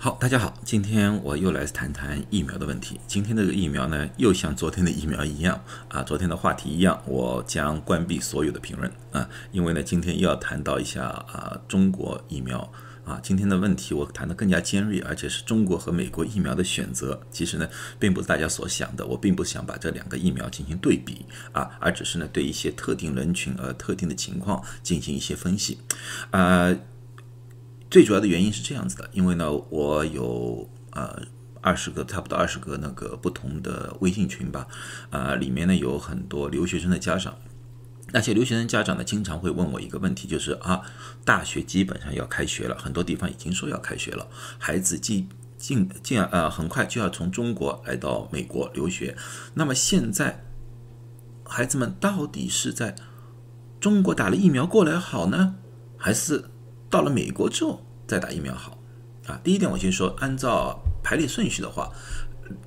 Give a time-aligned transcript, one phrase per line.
[0.00, 3.00] 好，大家好，今天我又来谈谈疫苗的问题。
[3.08, 12.60] 今天这个疫苗呢，又像昨天的疫苗一样啊，昨天的话题一样，我将关闭所有的评论啊，因为呢，今天又要谈到一下啊，中国疫苗
[13.04, 17.20] 啊，今天的问题我谈得更加尖锐，而且是中国和美国疫苗的选择。
[17.32, 17.68] 其实呢，
[17.98, 25.78] 并不是大家所想的，我并不想把这两个疫苗进行对比啊，而只是呢，对一些特定人群呃特定的情况进行一些分析
[26.30, 26.72] 啊。
[27.90, 31.22] 最主要的原因是这样子的，因为呢，我有呃
[31.62, 34.66] 二十个，差不多二十个那个不同的微信群吧，
[35.08, 37.34] 啊，里面呢有很多留学生的家长，
[38.12, 40.82] 那些留学生家长呢，经常会问我一个问题，就是啊，
[41.24, 45.26] 大学基本上要开学了，很多地方已经说要开学了，孩子进
[45.56, 49.16] 进进呃很快就要从中国来到美国留学，
[49.54, 50.44] 那么现在
[51.44, 52.94] 孩子们到底是在
[53.80, 55.54] 中国打了疫苗过来好呢，
[55.96, 56.44] 还是？
[56.90, 58.78] 到了美国之后再打疫苗好，
[59.26, 61.92] 啊，第一点我先说，按照排列顺序的话，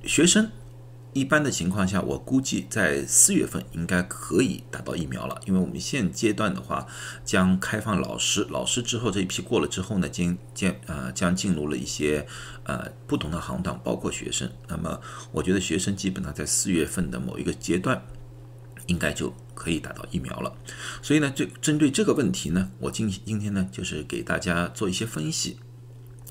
[0.04, 0.50] 学生
[1.12, 6.86] 一般的情况下，我估计在四月份应该可以打到疫苗了，因为我们现阶段的话
[7.24, 12.26] 将开放老师，老师之后这一批过了之后呢，将将呃将进入了一些
[12.64, 15.00] 呃不同的行当，包括学生，那么
[15.32, 18.02] 我觉得学生基本上在四月份的某一个阶段。
[18.88, 20.52] 应该就可以打到疫苗了，
[21.02, 25.56] 所以呢，这针对这个问题呢，我今今天呢，就是给大家做一些分析，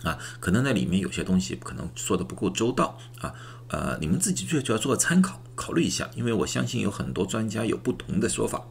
[0.03, 2.97] 啊，可能那里面有些东西可能说的不够周到。
[3.21, 3.33] 啊，
[3.69, 8.65] 呃，你们自己最就要做个参考，考虑一下，因为我相信有很多专家有不同的说法，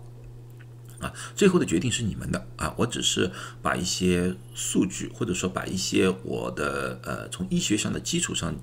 [1.00, 2.46] 啊，最后的决定是你们的。
[2.56, 3.30] 啊，我只是
[3.62, 8.54] 把一些数据或者说把一些我的呃从医学上的基础上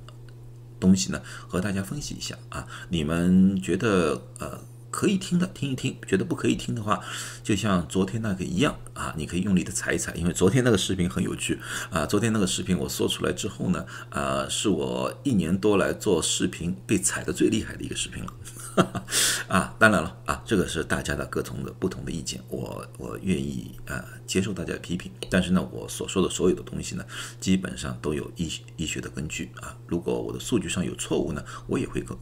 [0.79, 2.37] 东西呢和大家分析一下。
[2.49, 4.61] 啊，你们觉得呃。
[4.89, 6.99] 可以听的听一听，觉得不可以听的话，
[7.43, 12.05] 就像昨天那个一样啊，你可以用力的踩一踩，因为昨天那个视频很有趣啊。
[12.05, 18.33] 昨天那个视频我说出来之后呢，呃，是我一年多来做视频被踩的最厉害的一个视频了
[19.47, 19.75] 啊。
[19.77, 27.05] 当然了啊，这个是大家的各种的不同的意见，我我愿意啊接受大家的批评，但是呢，我所说的所有的东西呢，
[27.39, 29.75] 基本上都有医医学的根据啊。
[29.85, 32.17] 如果我的数据上有错误呢，我也会更。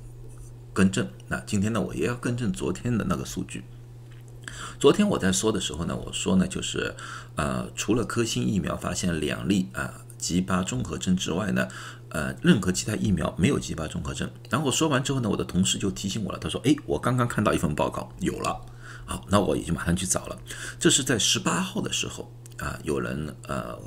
[0.75, 3.63] 更正，那今天呢，我也要更正昨天的那个数据。
[4.77, 6.93] 昨天我在说的时候呢，我说呢，就是
[7.35, 11.65] 呃，除了科兴疫苗发现两例啊吉巴综合症之外呢，
[12.09, 14.29] 呃，任何其他疫苗没有吉巴综合症。
[14.49, 18.59] 然后说完之后呢，我的同事就提醒我了，他说：“哎，我刚刚看到一份报告，有了。”
[19.07, 20.37] 好，那我已经马上去找了。
[20.77, 23.79] 这是在十八号的时候啊，有人呃。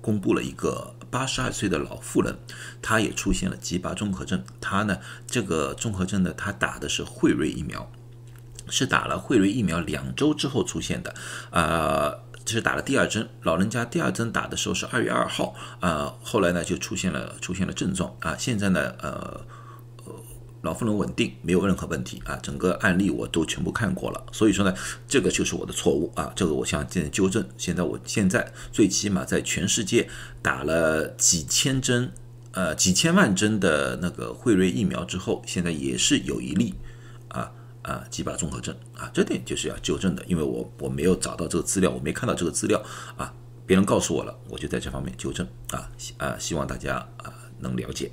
[0.00, 2.38] 公布了一个八十二岁的老妇人，
[2.80, 4.42] 她也出现了吉巴综合症。
[4.60, 7.90] 她呢，这个综合症呢，她打的是辉瑞疫苗，
[8.68, 11.14] 是打了辉瑞疫苗两周之后出现的。
[11.50, 19.40] 啊，这是打了第二针，老人家第二针打的时候是二月二号，啊，后来呢就出现了出现了症状，啊，现在呢，呃。
[20.62, 22.36] 老妇人稳定，没有任何问题啊！
[22.42, 24.74] 整个案例我都全部看过了，所以说呢，
[25.08, 26.30] 这个就是我的错误啊！
[26.36, 27.42] 这个我想现在纠正。
[27.56, 30.06] 现在我现在最起码在全世界
[30.42, 32.12] 打了几千针，
[32.52, 36.74] 呃，几千万针的那个辉瑞疫苗之后，现在也是有一例
[37.28, 37.50] 啊
[37.80, 42.82] 啊，吉巴综合症啊，这点就是要纠正的，因为我我没有找到这个资料，我没看到这个资料
[43.16, 43.32] 啊，
[43.64, 45.88] 别人告诉我了，我就在这方面纠正啊
[46.18, 47.32] 啊，希望大家啊。
[47.62, 48.10] 能了解，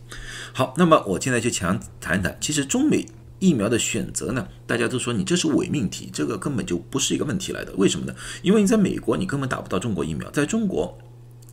[0.54, 3.06] 好，那么我现在就强谈一谈，其实中美
[3.40, 8.16] 疫苗的选择呢，大家都说你这是伪命题，这个根本就不是一个问题来的，为什么呢？
[8.42, 10.98] 因为你在美国你根本打不到中国疫苗，在中国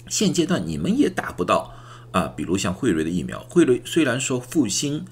[0.08, 1.74] 现阶段你们也打不到
[2.10, 5.04] 啊，比如像辉瑞的疫苗，辉瑞虽然说复兴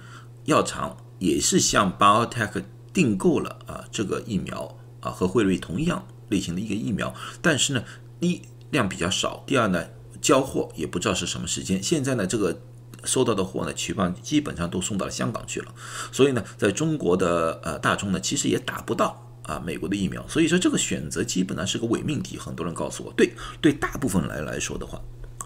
[0.47, 2.63] 药厂也是向 BioTech
[2.95, 7.85] 订购了啊这个疫苗啊和辉瑞同样类型的一个疫苗，但是呢，
[8.19, 9.85] 第一量比较少，第二呢
[10.23, 12.59] 交货也不知道是什么时间，现在呢这个。
[13.05, 15.75] 收到的货呢，基本基本上都送到了香港去了，
[16.13, 22.39] 所以呢，在中国的呃大众呢，其实也打不到啊美国的疫苗，所以说这个选择基本上是个伪命题。
[22.39, 25.01] 很多人告诉我，对对，大部分来来说的话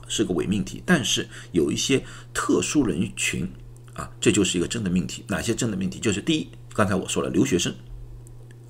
[0.06, 2.04] 是个伪命题，但是有一些
[2.34, 3.51] 特殊人群
[3.95, 5.25] 啊，这就是一个真的命题。
[5.28, 5.98] 哪些真的命题？
[5.98, 7.75] 就是第一，刚才我说了留学生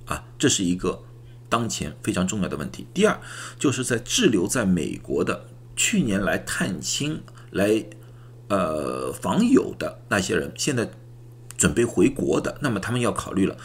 [0.04, 1.02] 啊，这是一个
[1.48, 2.86] 当前非常重要的问题。
[2.94, 3.20] 第二，
[3.58, 7.20] 就是在滞留在美国的去年来探亲
[7.50, 7.84] 来。
[8.48, 10.88] 呃，访友的那些人现在
[11.56, 13.56] 准备回国的，那么他们要考虑了，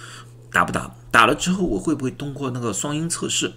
[0.52, 0.96] 打不打？
[1.12, 3.52] 打了之后我会不会通过那个双音测试？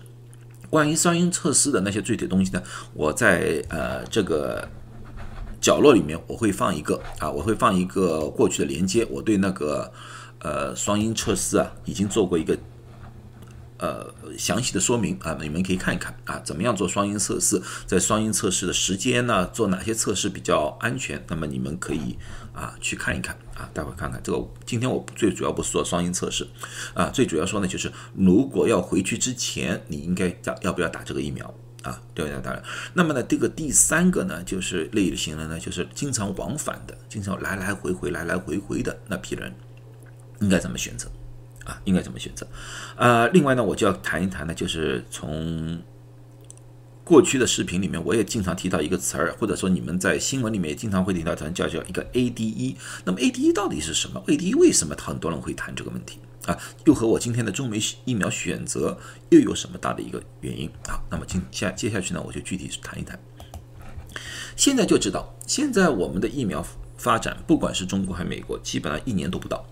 [0.68, 2.60] 关于双音测试的那些具体东西呢？
[2.94, 4.68] 我在呃这个
[5.60, 9.06] 角落里面我会放一个啊，我会放一个过去的连接。
[9.08, 9.90] 我对那个
[10.40, 12.58] 呃双音测试啊已经做过一个
[13.78, 21.24] 呃详细的说明啊，你们可以看一看啊，怎么样做双阴测试，在双阴测试的时间呢，做哪些测试比较安全？
[21.28, 22.18] 那么你们可以
[22.52, 24.46] 啊去看一看啊，待会看看这个。
[24.64, 26.46] 今天我最主要不是做双阴测试
[26.94, 31.52] 啊，最主要说呢就是，如果要回去之前，你应该要要不要打这个疫苗
[31.82, 32.00] 啊？
[32.14, 32.60] 对要打。
[32.94, 39.54] 那么呢，这个第三个呢，就是类型的呢，就是经常往返的，经常来来回回、来来回回的那批人，
[40.40, 41.08] 应该怎么选择？
[41.64, 42.46] 啊，应该怎么选择？
[42.96, 45.82] 呃，另外呢，我就要谈一谈呢，就是从
[47.02, 52.76] 过去的视频里面，我也经常提到一个词儿，或者说你们在新闻里面也经常会提到，咱叫叫一个 ADE。
[53.04, 56.58] 那么 ADE 到底是什么？ADE 为什么很多人会谈这个问题啊？
[56.86, 58.98] 又和我今天的中美疫苗选择
[59.30, 61.00] 又有什么大的一个原因啊？
[61.10, 63.18] 那么今下接下去呢，我就具体谈一谈。
[64.56, 66.64] 现在就知道，现在我们的疫苗
[66.96, 69.62] 发展，不管是中国还是美国，基本上一年都不到。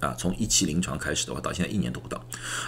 [0.00, 2.22] 啊，从一期临床开始的话，到现在一年都不到。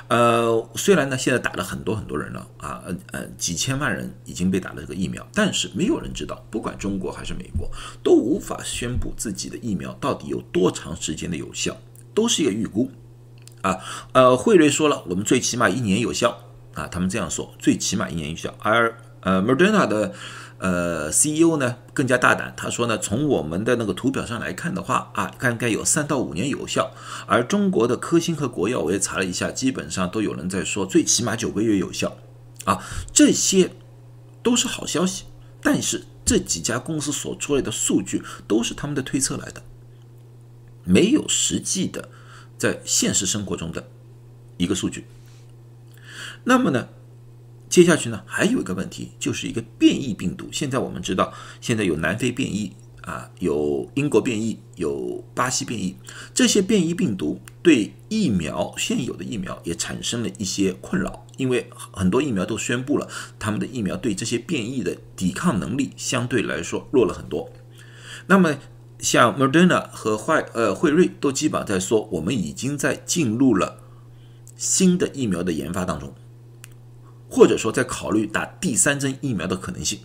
[0.08, 7.70] 呃，虽然呢，现在打了很多很多人了啊，呃呃，几千万人已经被打了这个疫苗，但是没有人知道，不管中国还是美国，
[8.02, 11.76] 都无法宣布自己的疫苗到底有多长时间的有效，
[12.14, 12.90] 都是一个预估。
[13.60, 13.78] 啊，
[14.12, 16.38] 呃，辉瑞说了，我们最起码一年有效
[16.74, 18.54] 啊，他们这样说，最起码一年有效。
[18.60, 20.14] 而呃，Moderna 的。
[20.58, 26.92] 呃，CEO 呢更加大胆，他说呢，从我们的那个图表上来看的话啊，应该有三到五年有效。
[27.26, 32.16] 而中国的科兴和国药我也查了一下，基本上都有人在说最起码九个月有效
[32.64, 32.82] 啊，
[33.12, 33.70] 这些
[34.42, 35.24] 都是好消息。
[35.60, 39.62] 但是这几家公司所出来的数据都是他们的推测来的，
[40.84, 42.08] 没有实际的
[42.56, 43.88] 在现实生活中的
[44.56, 45.06] 一个数据。
[46.44, 46.88] 那么呢？
[47.76, 50.48] 接下去呢，还有一个问题，就是一个变异病毒。
[50.50, 51.30] 现在我们知道，
[51.60, 55.94] 现在有南非变异啊，有英国变异，有巴西变异。
[56.32, 63.06] 这些变异病毒对疫苗现有的疫苗也产生了一些困扰，因为很多疫苗都宣布了，
[63.38, 67.50] 他们的疫苗对这些变异的抵抗能力相对来说弱了很多。
[68.26, 68.56] 那么，
[68.98, 73.80] 像 Moderna 和辉呃辉瑞都基本上在说，我们已经在进入了
[74.56, 76.14] 新的疫苗的研发当中。
[77.28, 80.00] 或者说，在考虑打第三针疫苗的可能性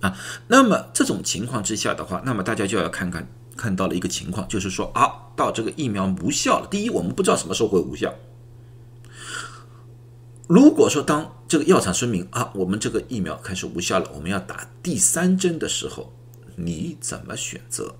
[0.00, 0.16] 啊，
[0.48, 6.66] 那么这种情况之下的话，那么大家就要看看看到了一个情况，就是说啊，到这个疫苗无效了。
[6.68, 8.14] 第一，我们不知道什么时候会无效。
[10.48, 16.12] 如果说当这个药厂声明啊，我们这个疫苗开始无效了，我们要打第三针的时候，
[16.56, 17.94] 你怎么选择？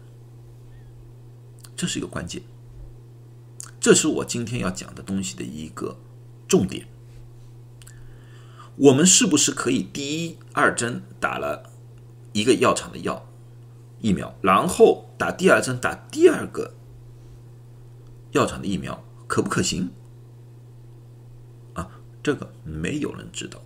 [1.76, 2.43] 这是一个关键，
[3.81, 5.96] 这是我今天要讲的东西的一个
[6.46, 6.87] 重点。
[8.76, 11.70] 我们是不是可以第一二针打了
[12.32, 13.28] 一个药厂的药
[14.00, 16.72] 疫苗，然后打第二针打第二个
[18.32, 19.90] 药厂的疫苗，可不可行？
[21.74, 21.88] 啊，
[22.22, 23.60] 这个没有人知道，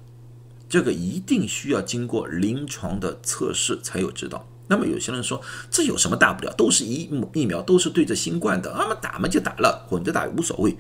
[0.69, 4.49] 这个一定需要经过临床的测试才有知道。
[4.69, 6.53] 那么有些人说，这有什么大不了？
[6.55, 10.77] 都是一疫苗，都是对着新冠的，那么打嘛就打了，混着打无所谓。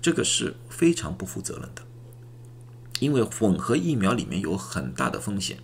[0.00, 1.82] 这个是非常不负责任的。
[3.00, 5.58] 因为混合疫苗里面有很大的风险，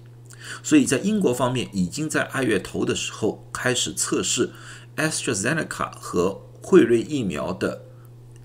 [0.62, 4.50] 所以在英国方面已经在二月头的时候开始测试
[4.96, 7.87] AstraZeneca 和辉瑞疫苗的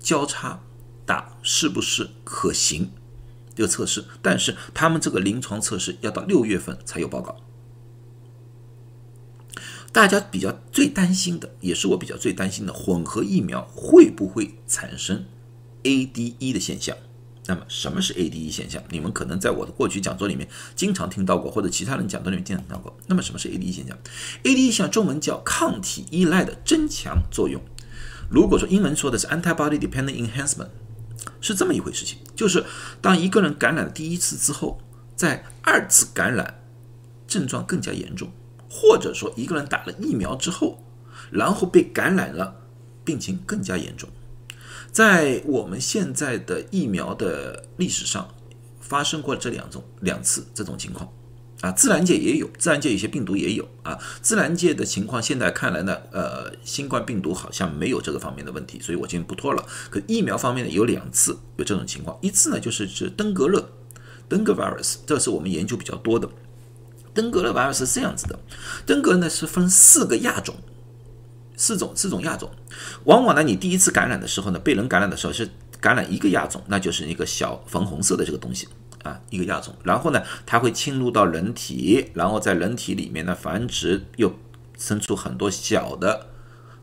[0.00, 0.60] 交叉
[1.04, 2.90] 打是不是可行
[3.54, 7.36] 这个测试，但是他们这个临床测试要到六月份才有报告。
[9.90, 15.24] 大家比较最担心的，也是我比较最担心的，混合疫苗会不会产生
[15.82, 16.96] ADE 的现象？
[17.48, 18.82] 那么什么是 ADE 现象？
[18.90, 22.94] 你们可能在我的过去讲座里面经常听到过，或者其他人讲座里面经常听到过。
[23.06, 23.96] 那么什么是 ADE 现象
[24.44, 27.58] ？ADE 像中文叫抗体依赖的增强作用。
[28.28, 30.68] 如果说英文说的是 antibody dependent enhancement，
[31.40, 32.62] 是这么一回事情，就是
[33.00, 34.78] 当一个人感染了第一次之后，
[35.16, 36.60] 在二次感染
[37.26, 38.30] 症状更加严重，
[38.68, 40.84] 或者说一个人打了疫苗之后，
[41.30, 42.54] 然后被感染了，
[43.06, 44.06] 病情更加严重。
[44.90, 48.28] 在我们现在的疫苗的历史上，
[48.80, 51.08] 发生过这两种两次这种情况，
[51.60, 59.64] 啊，自然界也有，自然界有些病毒也有啊，自然界的情况现在看来呢，呃，新冠病毒好像没有这个方面的问题，所以我今天不拖了。
[59.90, 63.70] 可疫苗方面呢，有两次有这种情况，一次呢就是是登革热，
[64.28, 66.28] 登革 virus，这是我们研究比较多的。
[67.12, 68.38] 登革热 virus 是这样子的，
[68.86, 70.54] 登革呢是分四个亚种。
[71.58, 72.48] 四种四种亚种，
[73.04, 75.50] 往往呢，你第一次感染的时候呢，被人感染的时候是
[75.80, 78.68] 感染一个亚种，那就是一个小粉红色的这个东西
[79.02, 79.74] 啊，一个亚种。
[79.82, 84.32] 然后呢，它会侵入到人体，然后在人体里面呢繁殖，又
[84.78, 86.28] 生出很多小的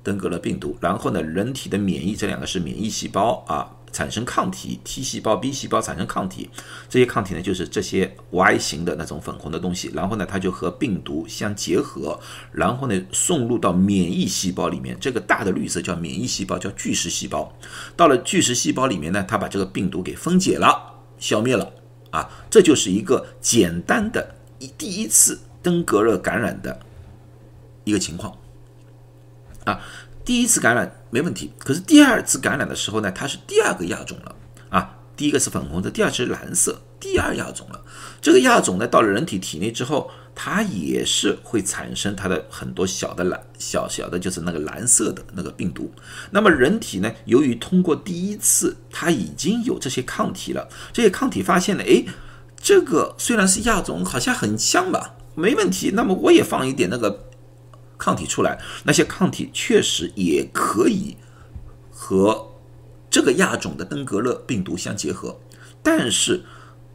[0.04, 0.78] 登革热病毒。
[0.82, 6.50] 然后呢，人体的免疫这两个是免疫细胞啊，产生抗体，T 细胞、B 细胞产生抗体，
[6.90, 12.20] 这些抗体呢就是这些 Y 型的那种粉红的东西，然后呢它就和病毒相结合，
[12.52, 17.58] 然后呢送入到免疫细胞里面，这个大的绿色叫免疫细胞，叫巨噬细胞。
[17.96, 21.72] 到了巨噬细胞里面呢，它把这个病毒给分解了，消灭了
[22.10, 26.78] 啊，这就是一个简单的一第一次登革热感染的
[27.86, 28.38] 一个情况
[29.64, 29.80] 啊。
[30.26, 34.36] 第一次感染没问题，可是第二次感染的时候呢，它是第二个亚种了
[34.70, 34.98] 啊。
[35.16, 37.80] 第一个是粉红色，第二是蓝色，第二亚种了。
[38.20, 45.90] 这个亚种呢，到了人体体内之后，它也是会产生它的很多小的蓝小小的，就是那个蓝色的那个病毒。
[46.32, 52.04] 那么人体呢，由于通过第一次，它已经有这些抗体了，这些抗体发现了，哎，
[52.60, 55.92] 这个虽然是亚种，好像很像吧，没问题。
[55.94, 57.25] 那么我也放一点那个。
[57.98, 61.16] 抗体出来，那些抗体确实也可以
[61.92, 62.52] 和
[63.10, 65.40] 这个亚种的登革热病毒相结合，
[65.82, 66.44] 但是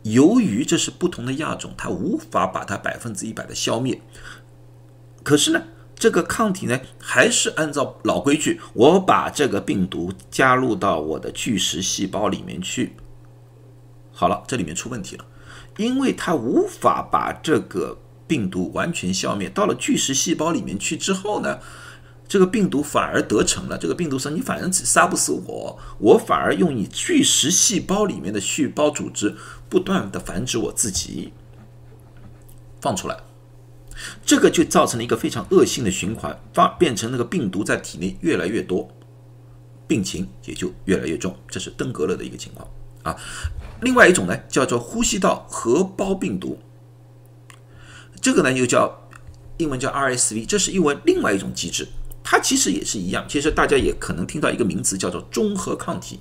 [0.03, 4.01] 由于这是不同的亚种，它无法把它百分之一百的消灭。
[5.23, 5.63] 可是呢，
[5.95, 12.95] 这个抗体呢，还是按照老规矩，我把这个病毒加入到我的巨噬细胞里面去。
[14.13, 15.25] 好了，这里面出问题了，
[15.79, 17.97] 因为它无法把这个。
[18.31, 21.59] 病毒完全消灭到了巨噬细胞里面去之后呢，
[22.29, 23.77] 这个病毒反而得逞了。
[23.77, 29.35] 这个病毒说：“你反正杀不死我，我反而用你巨噬细胞里面的细胞组织
[29.69, 31.33] 不断的繁殖我自己，
[32.81, 33.17] 放出来。”
[34.25, 38.89] 这个就造成了一个非常恶性的循环，发变成那个病毒在体内越来越多，
[39.89, 41.35] 病情也就越来越重。
[41.49, 42.69] 这是登革热的一个情况
[43.03, 43.17] 啊。
[43.81, 46.57] 另外一种呢，叫做呼吸道合胞病毒。
[48.21, 49.09] 这个呢又叫
[49.57, 51.89] 英文叫 RSV，这是因为另外一种机制，
[52.23, 53.25] 它其实也是一样。
[53.29, 56.21] 其实大家也可能听到一个名词叫做中和抗体，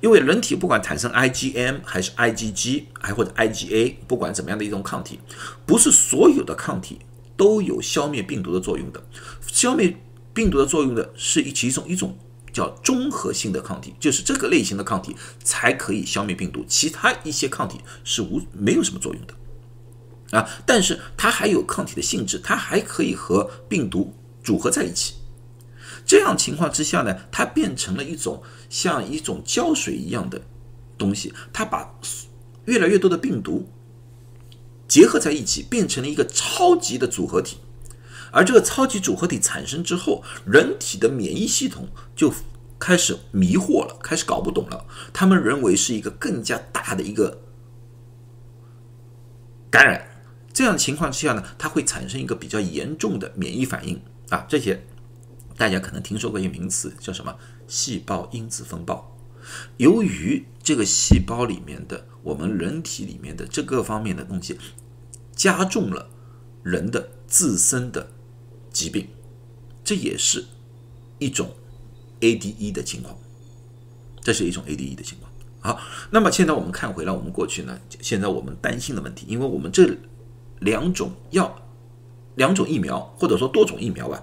[0.00, 5.18] 因为人体不管产生 IgM 还是 IgG，还或者 IgA，不管怎么样的一种抗体，
[5.64, 6.98] 不是所有的抗体
[7.36, 9.02] 都有消灭病毒的作用的。
[9.46, 9.96] 消灭
[10.34, 12.16] 病毒的作用的是一其中一种
[12.52, 19.34] 叫综合性的抗体，就是这个类型的抗体才可以消灭病毒，其他一些抗体是无没有什么作用的。
[20.32, 25.14] 啊，但是它还有抗体的性质，它还可以和病毒组合在一起。
[26.04, 30.40] 这样情况之下呢，它变成了一种像一种胶水一样的
[30.96, 31.94] 东西，它把
[32.66, 33.68] 越来越多的病毒
[34.86, 37.58] 结合在一起，变成了一个超级的组合体。
[38.32, 42.32] 而这个超级组合体产生之后，人体的免疫系统就
[42.78, 44.84] 开始迷惑了，开始搞不懂了。
[45.12, 47.40] 他们认为是一个更加大的一个
[49.70, 50.05] 感染。
[50.56, 54.46] 这样的情况之下呢，它会产生一个比较严重的免疫反应啊。
[54.48, 54.82] 这些
[55.54, 57.36] 大家可能听说过一个名词，叫什么
[57.68, 59.14] 细胞因子风暴。
[59.76, 64.58] 由于这个细胞里面的我们人体里面的这各方面的东西，
[65.34, 66.08] 加重了
[66.62, 68.08] 人的自身的
[68.72, 69.06] 疾病，
[69.84, 70.42] 这也是
[71.18, 71.50] 一种
[72.20, 73.14] ADE 的情况。
[74.22, 75.30] 这是一种 ADE 的情况。
[75.60, 75.78] 好，
[76.10, 79.94] 那么现在我们看回来，我们过去呢，现在我们担心的问题，因为我们这。
[80.60, 81.62] 两种药，
[82.34, 84.22] 两种疫苗，或者说多种疫苗吧。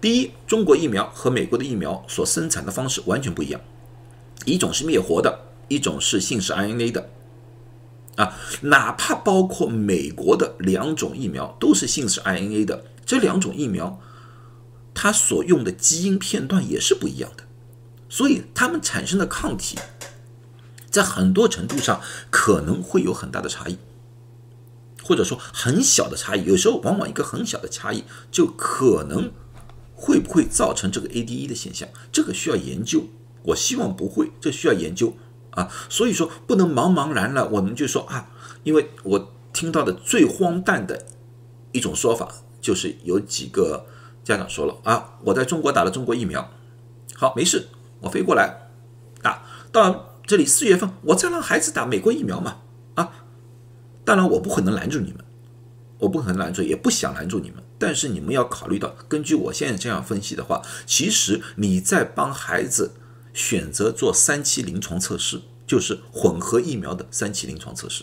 [0.00, 3.60] 第一，中国疫苗和美国的疫苗所生产的方式完全不一样，
[4.44, 7.10] 一种是灭活的，一种是信使 RNA 的。
[8.16, 14.00] 啊，哪怕包括美国的两种疫苗都是信使 RNA 的，这两种疫苗
[14.92, 17.44] 它所用的基因片段也是不一样的，
[18.08, 19.78] 所以它们产生的抗体
[20.90, 22.00] 在很多程度上
[22.30, 23.78] 可能会有很大的差异。
[25.10, 29.32] 或者说很小的差异，有时候往往一个很小的差异就可能
[29.96, 33.02] 会不会造成这个 ADE 的现象，这个需要研究。
[33.42, 35.16] 我希望不会，这需要研究
[35.50, 35.68] 啊。
[35.88, 38.30] 所以说不能茫茫然了，我们就说啊，
[38.62, 41.06] 因为我听到的最荒诞的
[41.72, 43.86] 一种说法就是有几个
[44.22, 46.48] 家长说了啊，我在中国打了中国疫苗，
[47.16, 47.66] 好没事，
[48.02, 48.70] 我飞过来
[49.20, 52.58] 打到这里四月份，我再让孩子打美国疫苗嘛。
[54.10, 55.24] 当然，我不可能拦住你们，
[55.98, 57.62] 我不可能拦住，也不想拦住你们。
[57.78, 62.94] 但是你们要考虑到，根据我现在这样分析的话，其实你在帮孩子
[63.32, 68.02] 选择做三期临床测试，就是混合疫苗的三期临床测试，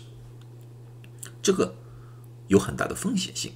[1.41, 1.75] 这个
[2.47, 3.51] 有很大的风险性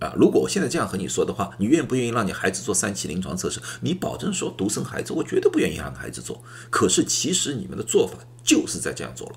[0.00, 0.12] 啊！
[0.18, 3.58] 如果我现在这样和你说的话，你愿不愿意让你孩子做三期临床测试？
[3.80, 6.42] 你保证说独生孩子，我绝对不愿意让孩子做。
[6.68, 9.36] 可是其实你们的做法就是在这样做了。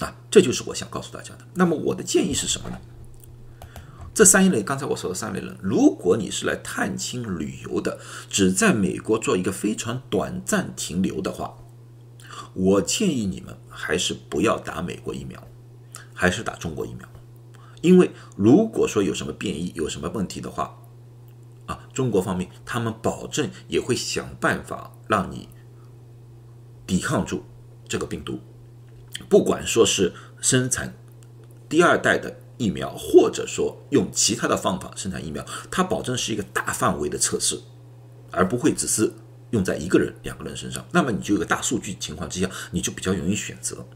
[0.00, 1.46] 啊，这就是我想告诉大家的。
[1.54, 2.78] 那么我的建议是什么呢？
[4.14, 7.98] 这三类，刚才我说的三类人，如果你是来探亲旅游的，
[8.30, 11.58] 只在美国做一个非常短暂停留的话，
[12.54, 15.46] 我建议你们还是不要打美国疫苗，
[16.14, 17.06] 还是打中国疫苗。
[17.82, 20.78] 因为如果说有什么变异、有什么问题的话，
[21.66, 25.50] 啊，中国方面他们保证也会想办法让你
[26.86, 27.44] 抵抗住
[27.86, 28.40] 这个病毒，
[29.28, 30.94] 不管说是生产
[31.68, 37.60] 第二代的疫苗，或者说用其他的方法生产疫苗，它保证是一个大范围的测试，
[38.30, 39.12] 而不会只是
[39.50, 40.86] 用在一个人、两个人身上。
[40.92, 43.86] 那么你就有个大数据情况之下，你就比较容易选择，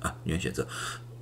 [0.00, 0.66] 啊，容易选择。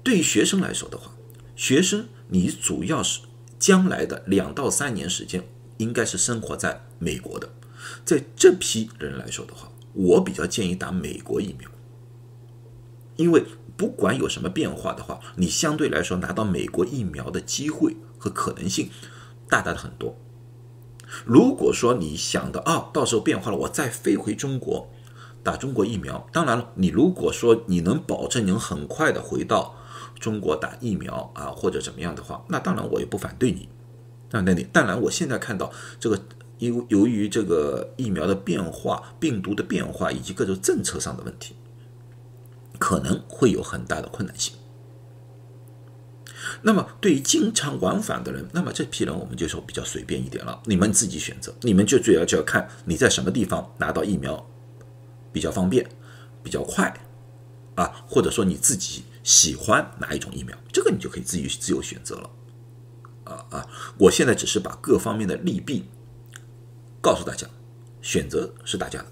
[0.02, 1.12] 对于学生来说的话，
[1.54, 3.20] 学生你主要是
[3.58, 7.50] 将来的两到三年时间应该是生活在美国的，
[8.04, 11.70] 在这批人来说的话，我比较建议打美国疫苗，
[13.20, 13.44] 因为
[13.76, 18.88] 不管有什么变化的话，你相对来说拿到美国疫苗的机会和可能性
[19.48, 20.16] 大大的很多。
[21.24, 24.88] 如果说你想的啊，到时候变化了，我再飞回中国
[25.42, 29.76] 打中国疫苗，当然了，你如果说你能保证能很快的回到。
[30.18, 33.70] 中国打疫苗啊，或者怎么样的话，那当然我也不反对你。
[34.32, 36.20] 那那你当然，我现在看到这个，
[36.58, 41.54] 由由于这个疫苗的变化、病毒的变化以及各种政策上的问题，
[42.80, 44.54] 可能会有很大的困难性。
[46.62, 54.44] 那么对于经常往返的人，那么这批人我们就说比较随便一点了，你们自己选择，你们就主要就要看你在什么地方拿到疫苗
[55.32, 55.88] 比较方便、
[56.42, 56.92] 比较快
[57.76, 59.04] 啊，或者说你自己。
[59.22, 62.30] 喜欢哪一种疫苗，这个你就可以自己自由选择了，
[63.24, 63.68] 啊啊！
[63.98, 65.84] 我现在只是把各方面的利弊
[67.02, 67.46] 告诉大家，
[68.00, 69.06] 选择是大家的，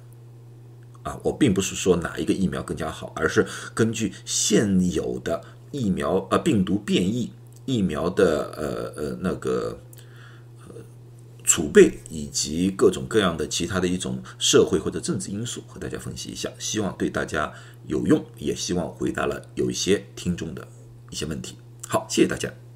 [1.08, 7.32] 啊，我并不是说哪一个疫苗更加好，而是根据现有的疫苗呃病毒变异
[7.64, 9.80] 疫苗的呃呃那个
[10.66, 10.74] 呃
[11.42, 17.52] 储备以及各种各样的其他的一种社会或者政治因素和大家分析一下，希望对大家。
[17.86, 20.68] 有用，也希望回答了有一些听众的
[21.08, 21.56] 一些问题。
[21.88, 22.67] 好，谢谢大家。